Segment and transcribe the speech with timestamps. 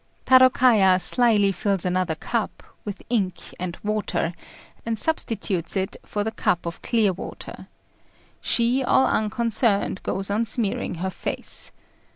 [0.25, 4.33] Tarôkaja slyly fills another cup, with ink and water,
[4.83, 7.67] and substitutes it for the cup of clear water.
[8.41, 11.71] She, all unconcerned, goes on smearing her face.